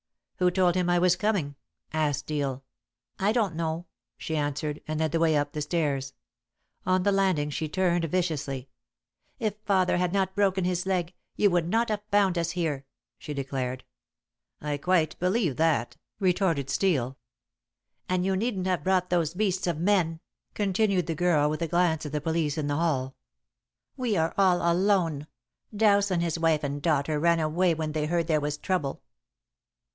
"Who 0.37 0.49
told 0.49 0.73
him 0.73 0.89
I 0.89 0.97
was 0.97 1.15
coming?" 1.15 1.55
asked 1.93 2.21
Steel. 2.21 2.63
"I 3.19 3.31
don't 3.31 3.53
know," 3.55 3.85
she 4.17 4.35
answered, 4.35 4.81
and 4.87 4.99
led 4.99 5.11
the 5.11 5.19
way 5.19 5.35
up 5.37 5.51
the 5.51 5.61
stairs. 5.61 6.15
On 6.83 7.03
the 7.03 7.11
landing 7.11 7.51
she 7.51 7.69
turned 7.69 8.05
viciously. 8.05 8.67
"If 9.37 9.53
father 9.63 9.97
had 9.97 10.11
not 10.11 10.33
broken 10.33 10.63
his 10.63 10.87
leg, 10.87 11.13
you 11.35 11.51
would 11.51 11.69
not 11.69 11.89
have 11.89 12.01
found 12.09 12.39
us 12.39 12.51
here," 12.51 12.87
she 13.19 13.35
declared. 13.35 13.83
"I 14.59 14.77
quite 14.77 15.19
believe 15.19 15.57
that," 15.57 15.97
retorted 16.19 16.71
Steel. 16.71 17.19
"And 18.09 18.25
you 18.25 18.35
needn't 18.35 18.65
have 18.65 18.83
brought 18.83 19.11
those 19.11 19.35
beasts 19.35 19.67
of 19.67 19.77
men," 19.77 20.19
continued 20.55 21.05
the 21.05 21.13
girl, 21.13 21.47
with 21.51 21.61
a 21.61 21.67
glance 21.67 22.07
at 22.07 22.11
the 22.11 22.21
police 22.21 22.57
in 22.57 22.65
the 22.65 22.75
hall. 22.77 23.15
"We 23.95 24.17
are 24.17 24.33
all 24.39 24.63
alone. 24.67 25.27
Dowse 25.75 26.09
and 26.09 26.23
his 26.23 26.39
wife 26.39 26.63
and 26.63 26.81
daughter 26.81 27.19
ran 27.19 27.39
away 27.39 27.75
whenever 27.75 27.93
they 27.93 28.07
heard 28.07 28.25
there 28.25 28.41
was 28.41 28.57
trouble." 28.57 29.03